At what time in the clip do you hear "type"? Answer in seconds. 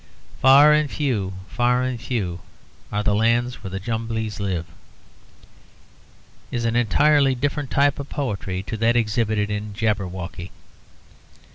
7.69-7.99